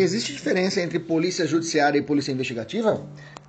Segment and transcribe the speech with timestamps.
[0.00, 3.02] Existe diferença entre polícia judiciária e polícia investigativa?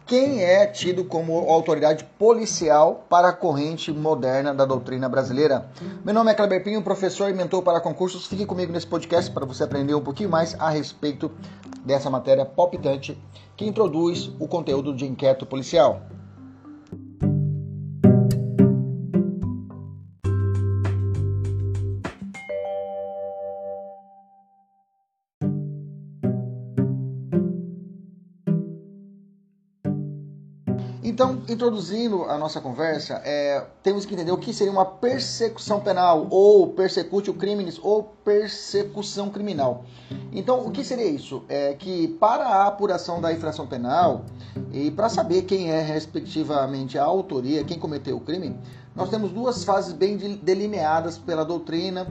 [0.08, 5.70] Quem é tido como autoridade policial para a corrente moderna da doutrina brasileira?
[6.03, 8.25] Meu nome é Kleber Pinho, professor e mentor para concursos.
[8.25, 11.30] Fique comigo nesse podcast para você aprender um pouquinho mais a respeito
[11.86, 13.16] dessa matéria palpitante
[13.55, 16.02] que introduz o conteúdo de inquérito policial.
[31.09, 36.27] Então, introduzindo a nossa conversa, é, temos que entender o que seria uma persecução penal,
[36.29, 39.85] ou persecutio criminis, ou persecução criminal.
[40.31, 41.43] Então, o que seria isso?
[41.49, 44.23] É que para a apuração da infração penal
[44.71, 48.55] e para saber quem é respectivamente a autoria, quem cometeu o crime,
[48.95, 52.05] nós temos duas fases bem delineadas pela doutrina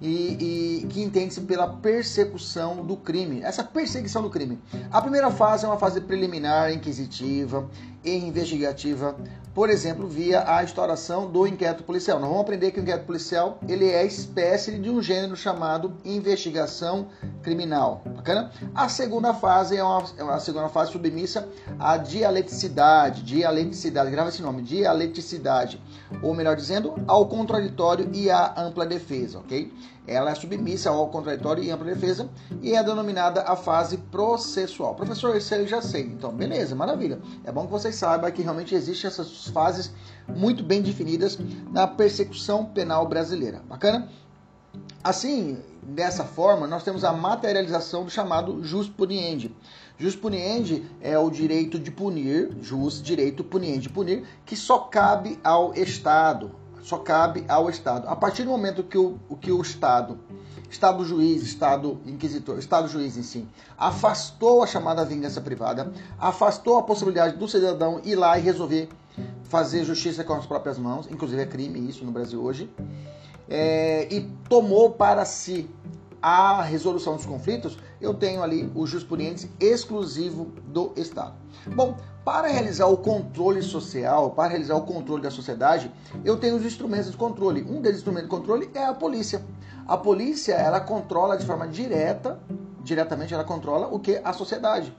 [0.00, 3.42] e, e que entende-se pela persecução do crime.
[3.42, 4.58] Essa perseguição do crime.
[4.90, 7.68] A primeira fase é uma fase preliminar, inquisitiva
[8.04, 9.16] e investigativa,
[9.54, 12.20] por exemplo, via a instauração do inquérito policial.
[12.20, 17.08] Nós vamos aprender que o inquérito policial ele é espécie de um gênero chamado investigação
[17.42, 18.02] criminal.
[18.06, 18.52] Bacana?
[18.74, 21.48] A segunda fase é uma, é uma segunda fase submissa
[21.78, 25.82] à dialeticidade, dialeticidade, grava esse nome, dialeticidade,
[26.22, 29.72] ou melhor dizendo, ao contraditório e à ampla defesa, ok?
[30.06, 32.28] Ela é submissa ao contraditório e ampla defesa
[32.62, 34.94] e é denominada a fase processual.
[34.94, 36.02] Professor, isso eu já sei.
[36.02, 37.20] Então, beleza, maravilha.
[37.44, 39.92] É bom que vocês saibam que realmente existem essas fases
[40.26, 41.38] muito bem definidas
[41.70, 43.62] na persecução penal brasileira.
[43.68, 44.08] Bacana?
[45.04, 49.54] Assim, dessa forma, nós temos a materialização do chamado jus puniendi.
[49.98, 55.74] Jus puniendi é o direito de punir, jus, direito puniendi, punir, que só cabe ao
[55.74, 58.08] Estado, só cabe ao Estado.
[58.08, 60.16] A partir do momento que o, que o Estado,
[60.70, 66.82] Estado juiz, Estado inquisitor, Estado juiz em si, afastou a chamada vingança privada, afastou a
[66.84, 68.88] possibilidade do cidadão ir lá e resolver
[69.42, 72.70] fazer justiça com as próprias mãos, inclusive é crime isso no Brasil hoje,
[73.48, 75.68] é, e tomou para si
[76.22, 81.34] a resolução dos conflitos, eu tenho ali o jurisprudente exclusivo do Estado.
[81.74, 85.90] Bom, para realizar o controle social, para realizar o controle da sociedade,
[86.24, 87.62] eu tenho os instrumentos de controle.
[87.62, 89.42] Um desses instrumentos de controle é a polícia.
[89.86, 92.38] A polícia, ela controla de forma direta,
[92.82, 94.20] diretamente ela controla o que?
[94.22, 94.94] A sociedade.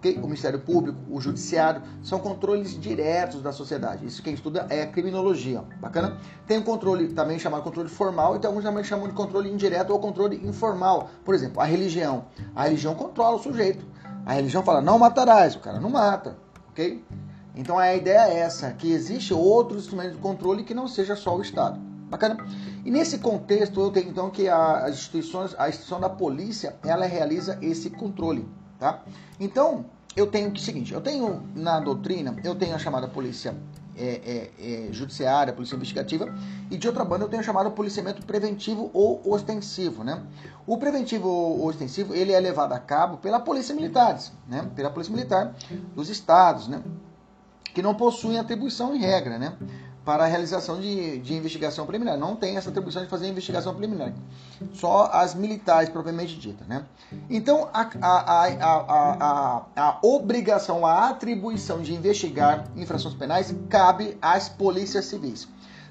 [0.00, 0.16] Okay?
[0.16, 4.06] O Ministério Público, o Judiciário, são controles diretos da sociedade.
[4.06, 5.62] Isso quem estuda é criminologia.
[5.78, 6.16] Bacana?
[6.46, 9.98] Tem um controle também chamado controle formal, então alguns também chamam de controle indireto ou
[10.00, 11.10] controle informal.
[11.22, 12.24] Por exemplo, a religião.
[12.56, 13.84] A religião controla o sujeito.
[14.24, 16.38] A religião fala, não matarás, o cara não mata.
[16.70, 17.04] Ok?
[17.54, 21.36] Então a ideia é essa, que existe outros instrumentos de controle que não seja só
[21.36, 21.78] o Estado.
[22.08, 22.38] Bacana?
[22.86, 27.58] E nesse contexto eu tenho então que as instituições, a instituição da polícia, ela realiza
[27.60, 28.48] esse controle
[28.80, 29.02] tá?
[29.38, 29.84] Então,
[30.16, 33.54] eu tenho que seguinte, eu tenho na doutrina, eu tenho a chamada polícia
[33.96, 36.34] é, é, é, judiciária, polícia investigativa,
[36.70, 40.22] e de outra banda eu tenho a chamada policiamento preventivo ou ostensivo, né?
[40.66, 44.68] O preventivo ou ostensivo, ele é levado a cabo pela polícia militares, né?
[44.74, 45.54] Pela polícia militar
[45.94, 46.82] dos estados, né?
[47.74, 49.56] Que não possuem atribuição em regra, né?
[50.04, 52.18] para a realização de, de investigação preliminar.
[52.18, 54.12] Não tem essa atribuição de fazer investigação preliminar.
[54.72, 56.64] Só as militares, propriamente dita.
[56.64, 56.84] Né?
[57.28, 65.04] Então, a, a, a, a, obrigação, a atribuição de investigar infrações penais cabe às polícias
[65.04, 65.46] civis.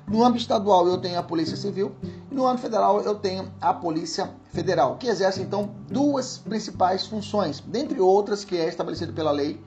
[0.08, 1.96] No âmbito estadual eu tenho a Polícia Civil
[2.32, 7.60] e no âmbito federal eu tenho a Polícia Federal, que exerce então duas principais funções,
[7.60, 9.64] dentre outras que é estabelecido pela lei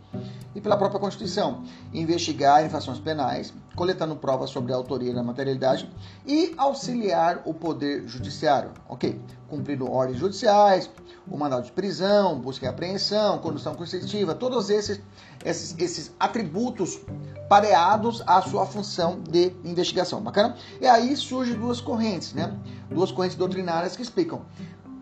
[0.54, 1.62] e pela própria Constituição,
[1.92, 5.88] investigar infrações penais, coletando provas sobre a autoria da materialidade
[6.26, 9.20] e auxiliar o poder judiciário, ok?
[9.48, 10.90] Cumprindo ordens judiciais,
[11.28, 15.00] o mandado de prisão, busca e apreensão, condução coercitiva, todos esses,
[15.44, 17.00] esses, esses atributos
[17.48, 20.20] pareados à sua função de investigação.
[20.20, 20.56] Bacana?
[20.80, 22.56] E aí surgem duas correntes, né?
[22.90, 24.42] Duas correntes doutrinárias que explicam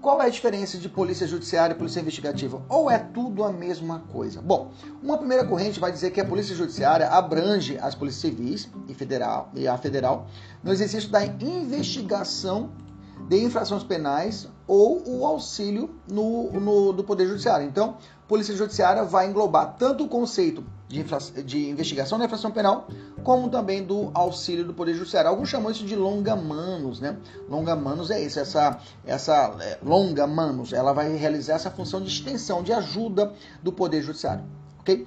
[0.00, 2.62] qual é a diferença de polícia judiciária e polícia investigativa?
[2.68, 4.40] Ou é tudo a mesma coisa?
[4.40, 8.94] Bom, uma primeira corrente vai dizer que a polícia judiciária abrange as polícias civis e,
[8.94, 10.26] federal, e a federal
[10.62, 12.70] no exercício da investigação
[13.28, 17.66] de infrações penais ou o auxílio no, no, do Poder Judiciário.
[17.66, 17.96] Então,
[18.28, 22.88] Polícia Judiciária vai englobar tanto o conceito de, infra, de investigação da infração penal,
[23.24, 25.28] como também do auxílio do Poder Judiciário.
[25.28, 27.16] Alguns chamam isso de longa manos, né?
[27.48, 32.08] Longa manos é isso, essa, essa é, longa manos, ela vai realizar essa função de
[32.08, 33.32] extensão, de ajuda
[33.62, 34.44] do Poder Judiciário,
[34.78, 35.06] ok?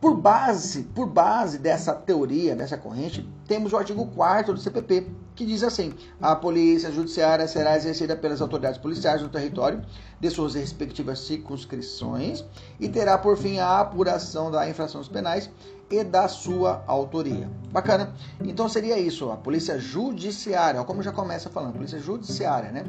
[0.00, 5.44] Por base, por base dessa teoria, dessa corrente, temos o artigo 4 do CPP, que
[5.44, 9.82] diz assim: a polícia judiciária será exercida pelas autoridades policiais no território
[10.18, 12.42] de suas respectivas circunscrições
[12.78, 15.50] e terá por fim a apuração das infrações penais
[15.90, 17.50] e da sua autoria.
[17.72, 18.14] Bacana?
[18.44, 22.84] Então seria isso, a polícia judiciária, como já começa falando, polícia judiciária, né?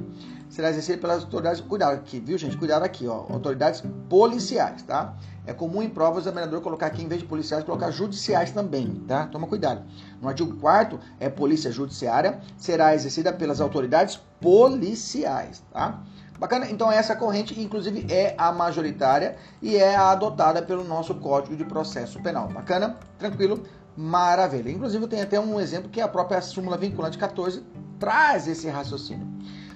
[0.50, 2.58] Será exercida pelas autoridades, cuidado aqui, viu gente?
[2.58, 5.16] Cuidado aqui, ó, autoridades policiais, tá?
[5.48, 8.94] É comum em provas o examinador colocar aqui, em vez de policiais, colocar judiciais também,
[9.08, 9.26] tá?
[9.26, 9.82] Toma cuidado.
[10.22, 16.04] No artigo 4 é polícia judiciária, será exercida pelas autoridades policiais, tá?
[16.42, 16.68] Bacana?
[16.72, 21.64] Então essa corrente, inclusive, é a majoritária e é a adotada pelo nosso Código de
[21.64, 22.48] Processo Penal.
[22.48, 22.98] Bacana?
[23.20, 23.64] Tranquilo?
[23.96, 24.72] Maravilha.
[24.72, 27.64] Inclusive, tem até um exemplo que a própria súmula vinculante 14
[28.00, 29.28] traz esse raciocínio.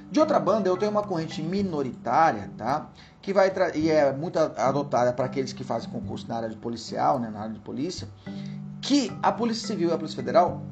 [0.09, 2.89] De outra banda, eu tenho uma corrente minoritária, tá?
[3.21, 7.19] Que vai e é muito adotada para aqueles que fazem concurso na área de policial,
[7.19, 8.07] né, na área de polícia,
[8.81, 10.63] que a Polícia Civil e a Polícia Federal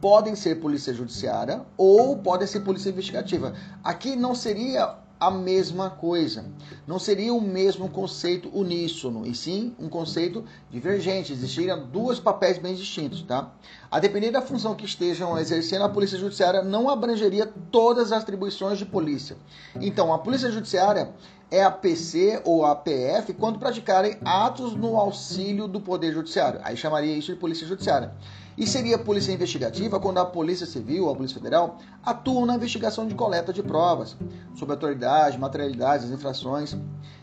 [0.00, 3.54] podem ser polícia judiciária ou podem ser polícia investigativa.
[3.84, 6.46] Aqui não seria a mesma coisa.
[6.86, 11.34] Não seria o mesmo conceito uníssono, e sim um conceito divergente.
[11.34, 13.52] Existiriam dois papéis bem distintos, tá?
[13.90, 18.78] A depender da função que estejam exercendo, a Polícia Judiciária não abrangeria todas as atribuições
[18.78, 19.36] de polícia.
[19.78, 21.10] Então, a Polícia Judiciária
[21.50, 26.60] é a PC ou a PF quando praticarem atos no auxílio do Poder Judiciário.
[26.62, 28.12] Aí chamaria isso de Polícia Judiciária.
[28.56, 33.06] E seria polícia investigativa quando a Polícia Civil ou a Polícia Federal atuam na investigação
[33.06, 34.16] de coleta de provas
[34.54, 36.76] sobre autoridade, materialidade das infrações.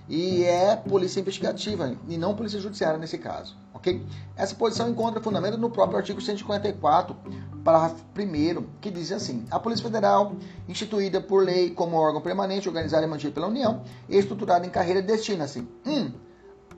[0.10, 4.02] E é polícia investigativa e não polícia judiciária nesse caso, ok?
[4.38, 7.14] Essa posição encontra fundamento no próprio artigo 154,
[7.62, 10.36] parágrafo 1 que diz assim: A Polícia Federal,
[10.68, 15.02] instituída por lei como órgão permanente, organizada e mantida pela União e estruturada em carreira,
[15.02, 15.92] destina-se 1.
[15.92, 16.12] Um,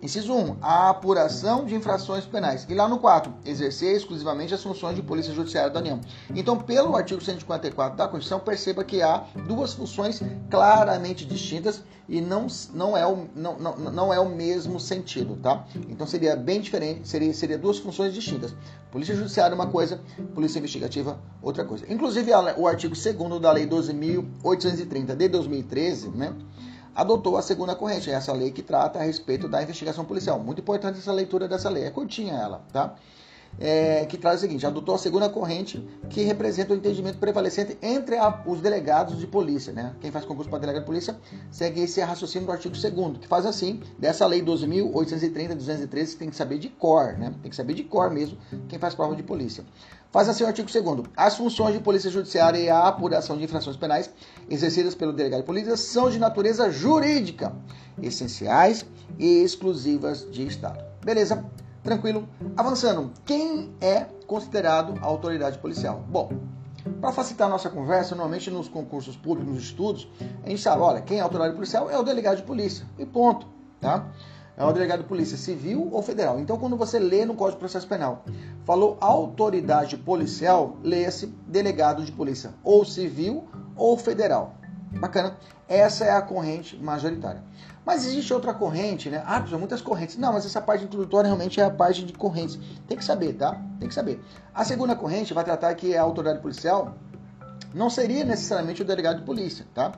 [0.01, 0.57] Inciso 1.
[0.61, 2.65] A apuração de infrações penais.
[2.69, 3.33] E lá no 4.
[3.45, 5.99] Exercer exclusivamente as funções de Polícia Judiciária da União.
[6.33, 12.47] Então, pelo artigo 154 da Constituição, perceba que há duas funções claramente distintas e não,
[12.73, 15.65] não, é, o, não, não, não é o mesmo sentido, tá?
[15.89, 18.55] Então, seria bem diferente, seria, seria duas funções distintas.
[18.91, 20.01] Polícia Judiciária uma coisa,
[20.33, 21.85] Polícia Investigativa outra coisa.
[21.91, 26.33] Inclusive, o artigo 2 da Lei 12.830 de 2013, né?
[26.99, 30.37] Adotou a segunda corrente, essa lei que trata a respeito da investigação policial.
[30.37, 32.95] Muito importante essa leitura dessa lei, é curtinha ela, tá?
[33.57, 38.17] É, que traz o seguinte: adotou a segunda corrente que representa o entendimento prevalecente entre
[38.17, 39.73] a, os delegados de polícia.
[39.73, 39.93] Né?
[39.99, 41.17] Quem faz concurso para delegado de polícia
[41.51, 46.35] segue esse raciocínio do artigo 2, que faz assim: dessa lei 12.830, 213, tem que
[46.35, 47.33] saber de cor, né?
[47.41, 49.65] tem que saber de cor mesmo quem faz prova de polícia.
[50.11, 51.07] Faz assim o artigo 2.
[51.15, 54.09] As funções de polícia judiciária e a apuração de infrações penais
[54.49, 57.53] exercidas pelo delegado de polícia são de natureza jurídica,
[58.01, 58.85] essenciais
[59.19, 60.83] e exclusivas de Estado.
[61.03, 61.45] Beleza?
[61.83, 62.27] Tranquilo?
[62.57, 66.03] Avançando, quem é considerado autoridade policial?
[66.07, 66.31] Bom,
[66.99, 70.09] para facilitar a nossa conversa, normalmente nos concursos públicos, nos estudos,
[70.43, 72.85] a gente sabe, olha, quem é autoridade policial é o delegado de polícia.
[72.97, 73.47] E ponto,
[73.79, 74.05] tá?
[74.59, 76.37] é o delegado de polícia civil ou federal.
[76.37, 78.25] Então, quando você lê no Código de Processo Penal,
[78.65, 84.55] falou autoridade policial, leia-se delegado de polícia, ou civil ou federal.
[84.99, 85.37] Bacana?
[85.65, 87.41] Essa é a corrente majoritária.
[87.89, 89.23] Mas existe outra corrente, né?
[89.25, 90.15] Ah, muitas correntes.
[90.15, 92.59] Não, mas essa parte introdutória realmente é a parte de correntes.
[92.87, 93.59] Tem que saber, tá?
[93.79, 94.23] Tem que saber.
[94.53, 96.93] A segunda corrente vai tratar que a autoridade policial
[97.73, 99.93] não seria necessariamente o delegado de polícia, tá?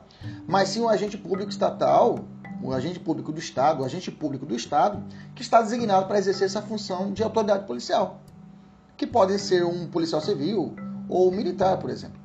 [0.48, 2.20] Mas sim o agente público estatal
[2.62, 6.46] o agente público do Estado, o agente público do Estado, que está designado para exercer
[6.46, 8.20] essa função de autoridade policial,
[8.96, 10.74] que pode ser um policial civil
[11.10, 12.21] ou militar, por exemplo.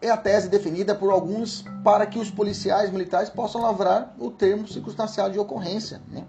[0.00, 4.68] É a tese definida por alguns para que os policiais militares possam lavrar o termo
[4.68, 6.24] circunstancial de ocorrência, né?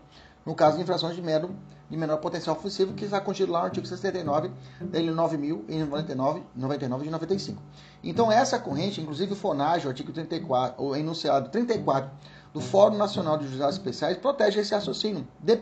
[0.45, 1.53] no caso de infrações de, mero,
[1.89, 7.03] de menor potencial ofensivo, que está contido lá no artigo 69 da Lei 9.099 99
[7.03, 7.61] de 95.
[8.01, 12.09] Então, essa corrente, inclusive o FONAGE, o artigo 34, o enunciado 34
[12.53, 15.27] do Fórum Nacional de Juizados Especiais protege esse raciocínio.
[15.37, 15.59] De,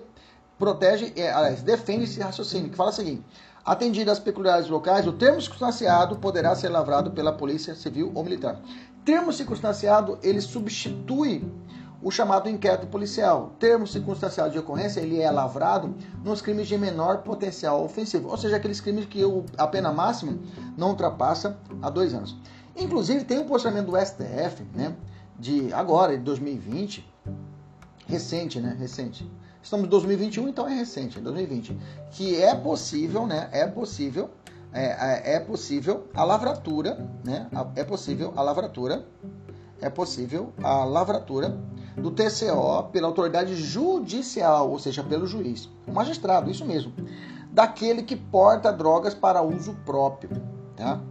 [0.59, 3.23] protege, é, aliás, defende esse raciocínio, que fala o seguinte:
[3.65, 8.61] atendido às peculiaridades locais, o termo circunstanciado poderá ser lavrado pela Polícia Civil ou Militar.
[9.03, 11.43] Termo circunstanciado, ele substitui
[12.01, 13.53] o chamado inquérito policial.
[13.57, 18.57] Termo circunstanciado de ocorrência, ele é lavrado nos crimes de menor potencial ofensivo, ou seja,
[18.57, 19.21] aqueles crimes que
[19.57, 20.37] a pena máxima
[20.77, 22.37] não ultrapassa a dois anos.
[22.75, 24.95] Inclusive, tem um posicionamento do STF, né,
[25.39, 27.03] de agora, de 2020,
[28.05, 29.27] recente, né, recente.
[29.65, 31.75] Estamos em 2021, então é recente, 2020,
[32.11, 34.29] que é possível, né, é possível,
[34.71, 39.07] é, é, é possível a lavratura, né, é possível a lavratura,
[39.81, 41.57] é possível a lavratura
[41.97, 46.93] do TCO pela autoridade judicial, ou seja, pelo juiz, o magistrado, isso mesmo,
[47.49, 50.29] daquele que porta drogas para uso próprio,
[50.75, 51.01] tá?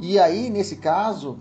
[0.00, 1.38] E aí, nesse caso,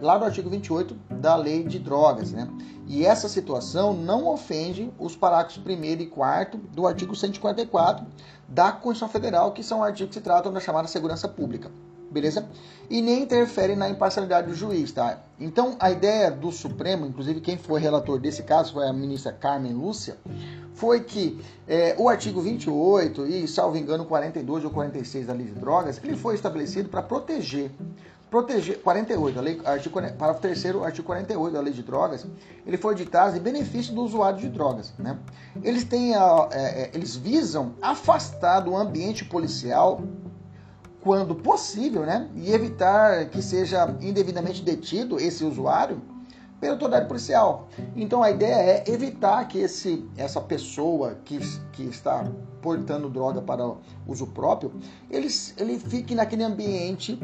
[0.00, 2.48] lá do artigo 28 da Lei de Drogas, né?
[2.86, 8.04] E essa situação não ofende os parágrafos 1 e 4 do artigo 144
[8.48, 11.70] da Constituição Federal, que são artigos que se tratam da chamada segurança pública
[12.10, 12.48] beleza?
[12.88, 15.20] E nem interfere na imparcialidade do juiz, tá?
[15.38, 19.72] Então, a ideia do Supremo, inclusive quem foi relator desse caso foi a ministra Carmen
[19.72, 20.18] Lúcia,
[20.74, 25.52] foi que é, o artigo 28 e, salvo engano, 42 ou 46 da Lei de
[25.52, 27.70] Drogas, ele foi estabelecido para proteger
[28.30, 32.24] proteger 48, a lei, artigo, parágrafo 3 artigo 48 da Lei de Drogas,
[32.64, 35.18] ele foi ditado em benefício do usuário de drogas, né?
[35.62, 40.00] Eles têm a, é, é eles visam afastar do ambiente policial
[41.02, 42.28] quando possível, né?
[42.36, 46.00] E evitar que seja indevidamente detido esse usuário
[46.60, 47.68] pela autoridade policial.
[47.96, 51.38] Então a ideia é evitar que esse, essa pessoa que,
[51.72, 53.74] que está portando droga para
[54.06, 54.72] uso próprio,
[55.10, 57.18] ele, ele fique naquele ambiente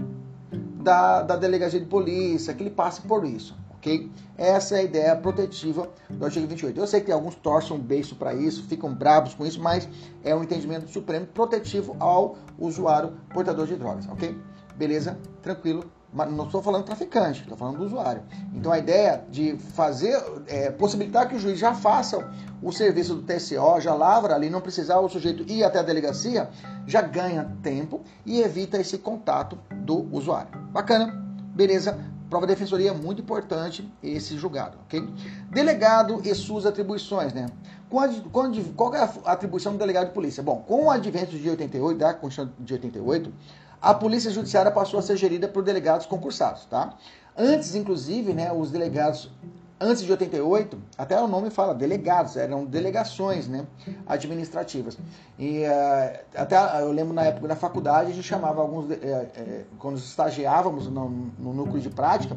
[0.87, 4.11] da, da delegacia de polícia, que ele passe por isso ok?
[4.37, 6.79] Essa é a ideia protetiva do artigo 28.
[6.79, 9.89] Eu sei que alguns torcem um beijo para isso, ficam bravos com isso, mas
[10.25, 14.37] é um entendimento supremo protetivo ao usuário portador de drogas, ok?
[14.77, 15.17] Beleza?
[15.41, 15.85] Tranquilo.
[16.13, 18.23] Mas não estou falando traficante, estou falando do usuário.
[18.55, 20.17] Então a ideia de fazer,
[20.47, 22.31] é, possibilitar que o juiz já faça
[22.63, 26.49] o serviço do TCO, já lavra ali, não precisar o sujeito ir até a delegacia,
[26.87, 30.51] já ganha tempo e evita esse contato do usuário.
[30.73, 31.25] Bacana?
[31.55, 31.99] Beleza?
[32.29, 35.09] Prova defensoria é muito importante esse julgado, ok?
[35.49, 37.47] Delegado e suas atribuições, né?
[37.89, 40.43] qual é a atribuição do delegado de polícia?
[40.43, 43.33] Bom, com o advento de 88, da Constituição de 88,
[43.81, 46.95] a polícia judiciária passou a ser gerida por delegados concursados, tá?
[47.39, 49.31] Antes, inclusive, né, os delegados
[49.79, 53.67] Antes de 88, até o nome fala delegados, eram delegações né,
[54.07, 54.97] administrativas.
[55.39, 59.65] E uh, até eu lembro na época da faculdade, a gente chamava alguns, uh, uh,
[59.79, 62.35] quando estagiávamos no, no, núcleo de prática,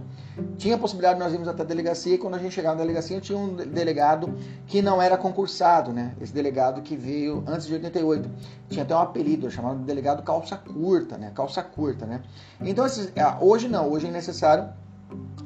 [0.58, 2.82] tinha a possibilidade de nós irmos até a delegacia, e quando a gente chegava na
[2.82, 4.34] delegacia, tinha um delegado
[4.68, 6.14] que não era concursado, né?
[6.20, 8.30] Esse delegado que veio antes de 88.
[8.70, 11.32] Tinha até um apelido, chamado de delegado calça curta, né?
[11.34, 12.22] Calça curta, né?
[12.60, 14.68] Então, esses, hoje não, hoje é necessário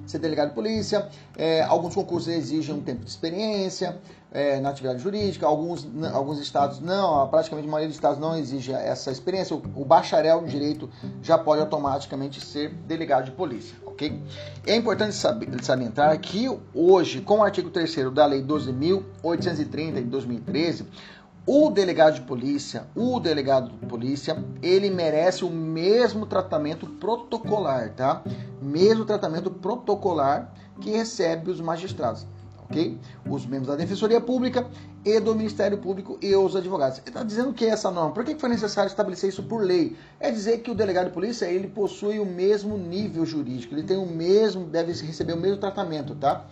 [0.05, 1.07] ser delegado de polícia.
[1.37, 3.97] É, alguns concursos exigem um tempo de experiência
[4.31, 8.73] é, na atividade jurídica, alguns, alguns estados não, praticamente a maioria dos estados não exige
[8.73, 9.55] essa experiência.
[9.55, 10.89] O, o bacharel em direito
[11.21, 14.19] já pode automaticamente ser delegado de polícia, ok?
[14.65, 20.87] É importante saber, salientar que hoje, com o artigo 3 da Lei 12.830 de 2013,
[21.45, 28.23] o delegado de polícia, o delegado de polícia, ele merece o mesmo tratamento protocolar, tá?
[28.61, 32.25] Mesmo tratamento protocolar que recebe os magistrados,
[32.63, 32.97] ok?
[33.29, 34.65] Os membros da Defensoria Pública
[35.05, 36.99] e do Ministério Público e os advogados.
[36.99, 38.13] Ele está dizendo que é essa norma.
[38.13, 39.97] Por que foi necessário estabelecer isso por lei?
[40.21, 43.97] É dizer que o delegado de polícia ele possui o mesmo nível jurídico, ele tem
[43.97, 46.45] o mesmo, deve receber o mesmo tratamento, tá?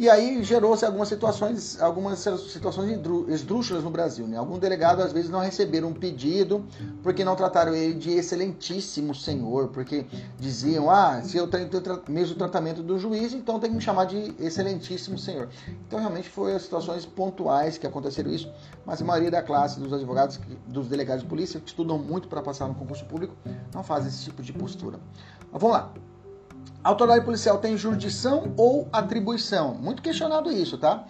[0.00, 4.26] E aí gerou-se algumas situações, algumas situações esdrúxulas no Brasil.
[4.26, 4.38] Né?
[4.38, 6.64] Alguns delegados às vezes não receberam um pedido
[7.02, 10.06] porque não trataram ele de excelentíssimo senhor, porque
[10.38, 14.06] diziam, ah, se eu tenho o mesmo tratamento do juiz, então tem que me chamar
[14.06, 15.50] de excelentíssimo senhor.
[15.86, 18.50] Então realmente foi as situações pontuais que aconteceram isso,
[18.86, 22.40] mas a maioria da classe dos advogados, dos delegados de polícia, que estudam muito para
[22.40, 23.36] passar no concurso público,
[23.74, 24.98] não faz esse tipo de postura.
[25.52, 25.92] Mas vamos lá.
[26.82, 29.74] Autoridade policial tem jurisdição ou atribuição?
[29.74, 31.04] Muito questionado isso, tá?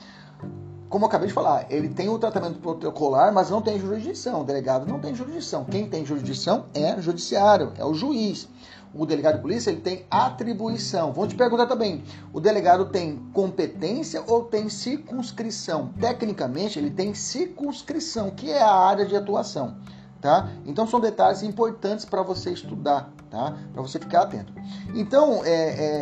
[0.88, 4.40] Como eu acabei de falar, ele tem o tratamento protocolar, mas não tem jurisdição.
[4.40, 5.64] O delegado não tem jurisdição.
[5.64, 8.48] Quem tem jurisdição é o judiciário, é o juiz.
[8.92, 11.12] O delegado de polícia ele tem atribuição.
[11.12, 15.92] Vou te perguntar também: o delegado tem competência ou tem circunscrição?
[16.00, 19.76] Tecnicamente, ele tem circunscrição, que é a área de atuação.
[20.20, 20.48] Tá?
[20.66, 23.56] Então são detalhes importantes para você estudar, tá?
[23.72, 24.52] Para você ficar atento.
[24.94, 25.50] Então, é,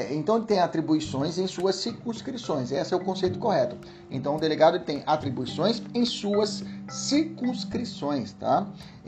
[0.08, 2.72] é, então ele tem atribuições em suas circunscrições.
[2.72, 3.76] Esse é o conceito correto.
[4.10, 8.66] Então o delegado tem atribuições em suas circunscrições, tá?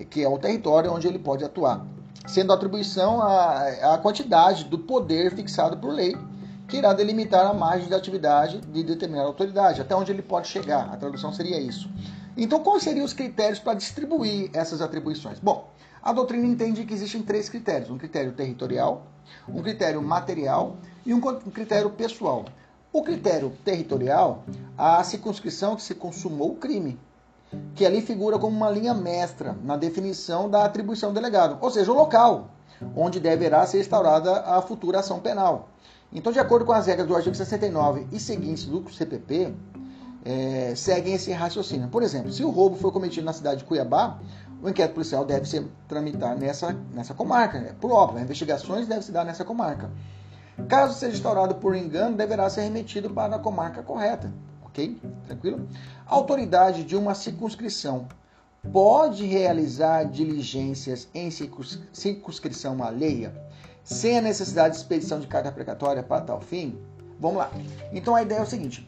[0.09, 1.85] Que é o território onde ele pode atuar.
[2.27, 6.17] Sendo atribuição a, a quantidade do poder fixado por lei
[6.69, 10.89] que irá delimitar a margem de atividade de determinada autoridade, até onde ele pode chegar.
[10.93, 11.91] A tradução seria isso.
[12.37, 15.39] Então, quais seriam os critérios para distribuir essas atribuições?
[15.39, 15.71] Bom,
[16.03, 19.07] a doutrina entende que existem três critérios: um critério territorial,
[19.49, 22.45] um critério material e um critério pessoal.
[22.93, 24.45] O critério territorial,
[24.77, 26.99] a circunscrição que se consumou o crime,
[27.75, 31.93] que ali figura como uma linha mestra na definição da atribuição do delegado, ou seja,
[31.93, 32.51] o local
[32.97, 35.69] onde deverá ser instaurada a futura ação penal.
[36.13, 39.55] Então, de acordo com as regras do artigo 69 e seguintes do CPP,
[40.25, 41.89] é, seguem esse raciocínio.
[41.89, 44.19] Por exemplo, se o roubo foi cometido na cidade de Cuiabá,
[44.63, 47.75] o inquérito policial deve ser tramitar nessa, nessa comarca.
[47.81, 49.91] Por óbvio, as investigações devem se dar nessa comarca.
[50.69, 54.31] Caso seja instaurado por engano, deverá ser remetido para a comarca correta.
[54.63, 55.01] Ok?
[55.27, 55.67] Tranquilo?
[56.07, 58.07] A autoridade de uma circunscrição
[58.73, 63.33] pode realizar diligências em circunscrição alheia
[63.83, 66.79] sem a necessidade de expedição de carta precatória para tal fim?
[67.19, 67.51] Vamos lá.
[67.93, 68.87] Então a ideia é o seguinte: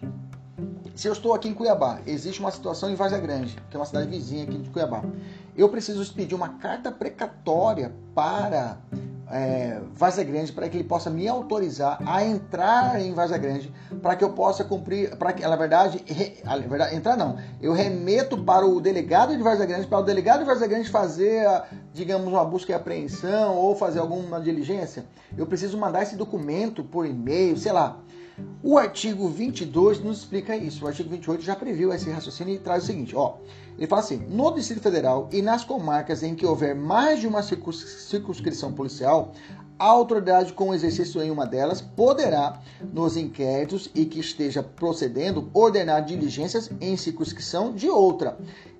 [0.94, 3.86] se eu estou aqui em Cuiabá, existe uma situação em Varza Grande, que é uma
[3.86, 5.02] cidade vizinha aqui de Cuiabá.
[5.56, 8.78] Eu preciso expedir uma carta precatória para
[9.32, 13.72] é, Varza Grande para que ele possa me autorizar a entrar em Varza Grande
[14.02, 18.36] para que eu possa cumprir, para que, na verdade, re, verdade, entrar não, eu remeto
[18.36, 21.46] para o delegado de Varza Grande, para o delegado de Varza Grande fazer,
[21.94, 25.06] digamos, uma busca e apreensão ou fazer alguma diligência.
[25.36, 27.96] Eu preciso mandar esse documento por e-mail, sei lá.
[28.62, 30.84] O artigo 22 nos explica isso.
[30.84, 33.36] O artigo 28 já previu esse raciocínio e traz o seguinte, ó.
[33.76, 37.42] Ele fala assim: no Distrito Federal e nas comarcas em que houver mais de uma
[37.42, 39.32] circunscrição policial,
[39.78, 42.62] a autoridade com exercício em uma delas poderá,
[42.92, 48.38] nos inquéritos e que esteja procedendo, ordenar diligências em circunscrição de outra,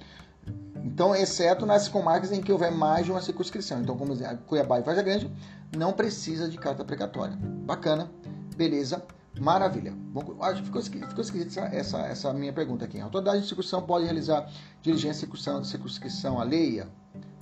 [0.85, 3.81] Então, exceto nas comarcas em que houver mais de uma circunscrição.
[3.81, 5.31] Então, como Cuiabá e Vargas Grande,
[5.75, 7.35] não precisa de carta precatória.
[7.65, 8.11] Bacana,
[8.55, 9.03] beleza,
[9.41, 9.91] maravilha.
[9.91, 13.01] Bom, acho que ficou, ficou esquisita essa, essa, minha pergunta aqui.
[13.01, 14.47] A autoridade de circunscrição pode realizar
[14.83, 16.87] diligência de circunscrição alheia?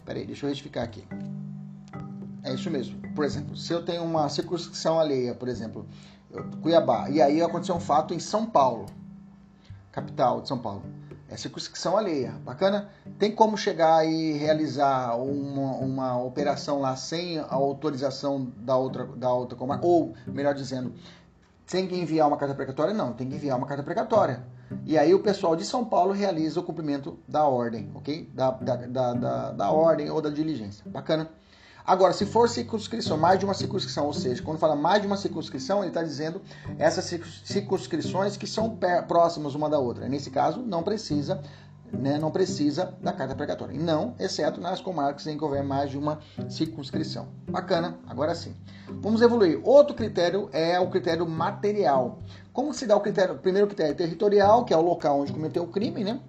[0.06, 1.06] Peraí, deixa eu retificar aqui.
[2.44, 2.98] É isso mesmo.
[3.14, 5.86] Por exemplo, se eu tenho uma circunscrição alheia, por exemplo,
[6.62, 8.86] Cuiabá, e aí aconteceu um fato em São Paulo,
[9.92, 10.82] capital de São Paulo
[11.34, 12.32] é circunscrição alheia.
[12.46, 12.90] Bacana?
[13.18, 19.34] Tem como chegar e realizar uma, uma operação lá sem a autorização da outra, da
[19.34, 19.86] outra comarca?
[19.86, 20.94] Ou, melhor dizendo,
[21.66, 22.94] tem que enviar uma carta precatória?
[22.94, 24.44] Não, tem que enviar uma carta precatória.
[24.86, 28.30] E aí o pessoal de São Paulo realiza o cumprimento da ordem, ok?
[28.34, 30.84] Da, da, da, da, da ordem ou da diligência.
[30.88, 31.30] Bacana?
[31.86, 35.18] Agora, se for circunscrição, mais de uma circunscrição, ou seja, quando fala mais de uma
[35.18, 36.42] circunscrição, ele está dizendo
[36.78, 40.08] essas circunscrições que são próximas uma da outra.
[40.08, 41.42] Nesse caso, não precisa,
[41.92, 43.78] né, não precisa da carta precatória.
[43.78, 46.20] Não, exceto nas comarcas em que houver mais de uma
[46.50, 47.28] circunscrição.
[47.50, 48.56] Bacana, agora sim.
[49.02, 49.60] Vamos evoluir.
[49.64, 52.20] Outro critério é o critério material.
[52.54, 53.36] Como se dá o critério?
[53.40, 56.20] Primeiro critério territorial, que é o local onde cometeu o crime, né?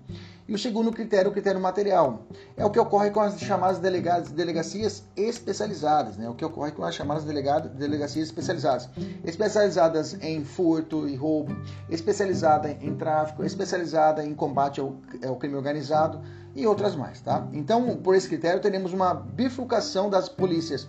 [0.47, 5.03] E o segundo critério, o critério material, é o que ocorre com as chamadas delegacias
[5.17, 6.29] especializadas, né?
[6.29, 8.91] O que ocorre com as chamadas delegacias especializadas,
[9.25, 11.57] especializadas em furto e roubo,
[11.89, 16.21] especializada em tráfico, especializada em combate ao, ao crime organizado
[16.55, 17.49] e outras mais, tá?
[17.53, 20.87] Então, por esse critério, teremos uma bifurcação das polícias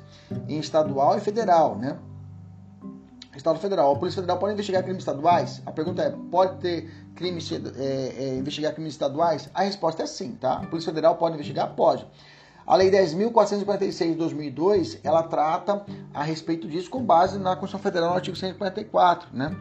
[0.48, 1.98] em estadual e federal, né?
[3.36, 3.94] Estado Federal.
[3.94, 5.62] A Polícia Federal pode investigar crimes estaduais?
[5.66, 9.50] A pergunta é: pode ter crimes, é, é, investigar crimes estaduais?
[9.54, 10.54] A resposta é sim, tá?
[10.54, 11.74] A Polícia Federal pode investigar?
[11.76, 12.06] Pode.
[12.68, 18.10] A Lei 10.446 de 2002, ela trata a respeito disso com base na Constituição Federal
[18.10, 19.56] no artigo 144, né?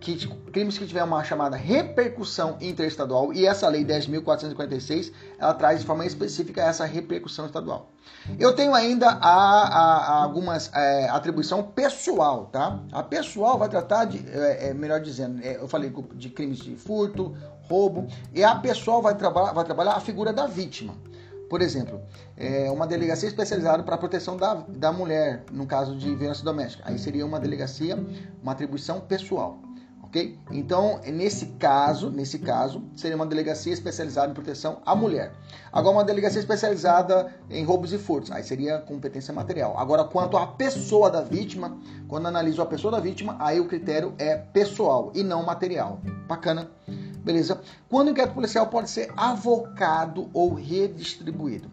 [0.00, 5.86] Que crimes que tiver uma chamada repercussão interestadual, e essa lei 10.456, ela traz de
[5.86, 7.90] forma específica essa repercussão estadual.
[8.38, 12.80] Eu tenho ainda a, a, a algumas é, atribuição pessoal, tá?
[12.92, 16.76] A pessoal vai tratar de, é, é, melhor dizendo, é, eu falei de crimes de
[16.76, 17.34] furto,
[17.68, 20.94] roubo, e a pessoal vai, traba vai trabalhar a figura da vítima.
[21.48, 22.00] Por exemplo,
[22.36, 26.82] é uma delegacia especializada para a proteção da, da mulher, no caso de violência doméstica.
[26.86, 27.96] Aí seria uma delegacia,
[28.42, 29.58] uma atribuição pessoal.
[30.14, 30.38] Ok?
[30.52, 35.32] Então, nesse caso, nesse caso, seria uma delegacia especializada em proteção à mulher.
[35.72, 39.76] Agora, uma delegacia especializada em roubos e furtos, aí seria competência material.
[39.76, 44.14] Agora, quanto à pessoa da vítima, quando analiso a pessoa da vítima, aí o critério
[44.16, 45.98] é pessoal e não material.
[46.28, 46.70] Bacana?
[47.24, 47.60] Beleza?
[47.88, 51.68] Quando o inquérito policial pode ser avocado ou redistribuído?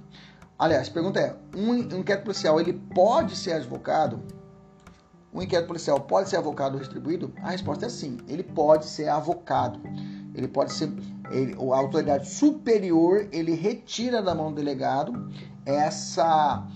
[0.57, 4.40] Aliás, a pergunta é: um inquérito policial ele pode ser advogado?
[5.33, 7.33] Um inquérito policial pode ser avocado ou redistribuído?
[7.41, 8.17] A resposta é sim.
[8.27, 9.79] Ele pode ser avocado.
[10.35, 10.91] Ele pode ser
[11.31, 15.31] ele, a autoridade superior ele retira da mão do delegado
[15.65, 16.67] essa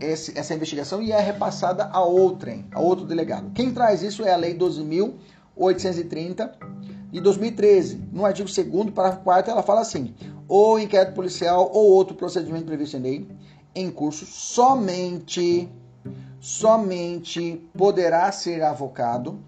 [0.00, 3.50] essa investigação e é repassada a outrem, a outro delegado.
[3.52, 6.52] Quem traz isso é a Lei 12.830
[7.12, 8.08] de 2013.
[8.10, 10.14] No artigo 2 parágrafo 4 ela fala assim:
[10.48, 13.28] o inquérito policial ou outro procedimento previsto em lei
[13.74, 15.68] em curso somente
[16.40, 19.38] somente poderá ser avocado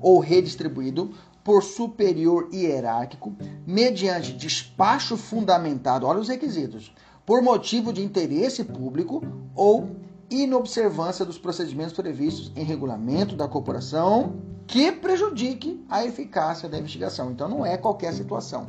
[0.00, 1.12] ou redistribuído
[1.44, 6.94] por superior hierárquico mediante despacho fundamentado, olha os requisitos,
[7.26, 9.22] por motivo de interesse público
[9.54, 9.96] ou
[10.30, 17.30] inobservância dos procedimentos previstos em regulamento da corporação que prejudique a eficácia da investigação.
[17.30, 18.66] Então não é qualquer situação.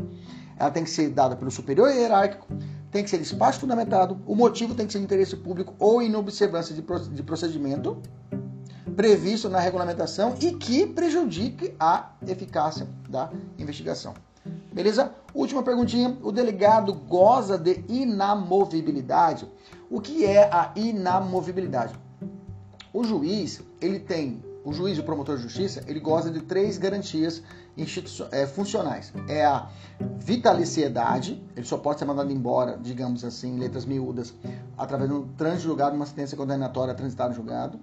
[0.58, 2.48] Ela tem que ser dada pelo superior hierárquico,
[2.96, 7.24] tem que ser despacho fundamentado, o motivo tem que ser interesse público ou inobservância de
[7.24, 8.02] procedimento
[8.96, 13.30] previsto na regulamentação e que prejudique a eficácia da
[13.60, 14.14] investigação.
[14.72, 15.14] Beleza?
[15.34, 16.18] Última perguntinha.
[16.24, 19.46] O delegado goza de inamovibilidade.
[19.90, 21.94] O que é a inamovibilidade?
[22.94, 26.78] O juiz, ele tem o juiz e o promotor de justiça, ele goza de três
[26.78, 27.44] garantias
[28.32, 29.14] é, funcionais.
[29.28, 29.70] É a
[30.20, 34.34] vitaliciedade, ele só pode ser mandado embora, digamos assim, em letras miúdas,
[34.78, 37.80] através de um trânsito julgado, uma sentença condenatória transitada no julgado.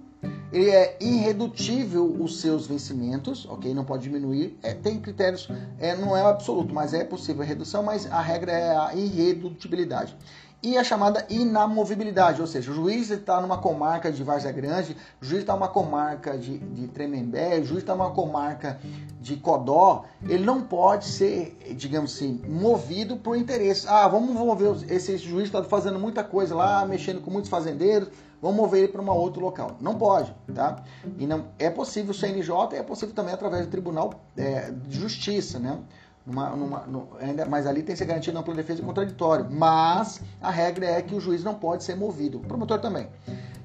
[0.52, 3.72] Ele é irredutível os seus vencimentos, ok?
[3.72, 4.58] Não pode diminuir.
[4.62, 8.76] É, tem critérios, é, não é absoluto, mas é possível redução, mas a regra é
[8.76, 10.14] a irredutibilidade
[10.62, 15.24] e a chamada inamovibilidade, ou seja, o juiz está numa comarca de Várzea Grande, o
[15.24, 18.78] juiz está numa comarca de, de Tremembé, o juiz está numa comarca
[19.20, 23.88] de Codó, ele não pode ser, digamos assim, movido por interesse.
[23.88, 28.08] Ah, vamos mover, esse juiz está fazendo muita coisa lá, mexendo com muitos fazendeiros,
[28.40, 29.76] vamos mover ele para um outro local.
[29.80, 30.84] Não pode, tá?
[31.18, 35.58] E não, é possível o CNJ, é possível também através do Tribunal é, de Justiça,
[35.58, 35.78] né?
[36.24, 39.48] Numa, numa, no, ainda, mas ali tem que ser garantido plena defesa e contraditório.
[39.50, 42.38] Mas a regra é que o juiz não pode ser movido.
[42.38, 43.08] O promotor também.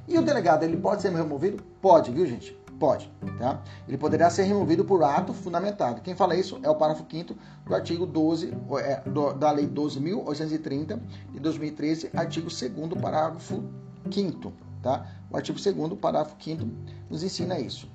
[0.07, 1.61] E o delegado, ele pode ser removido?
[1.81, 2.57] Pode, viu, gente?
[2.79, 3.61] Pode, tá?
[3.87, 6.01] Ele poderá ser removido por ato fundamentado.
[6.01, 10.99] Quem fala isso é o parágrafo 5 do artigo 12 é, do, da Lei 12.830
[11.31, 13.63] de 2013, artigo 2 parágrafo
[14.11, 15.07] 5 tá?
[15.29, 16.67] O artigo 2 parágrafo 5
[17.09, 17.89] nos ensina isso.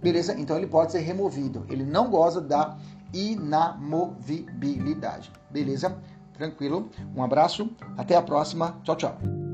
[0.00, 0.38] Beleza?
[0.38, 1.66] Então ele pode ser removido.
[1.68, 2.78] Ele não goza da
[3.12, 5.30] inamovibilidade.
[5.50, 5.98] Beleza?
[6.32, 6.88] Tranquilo?
[7.14, 8.80] Um abraço, até a próxima.
[8.82, 9.49] Tchau, tchau.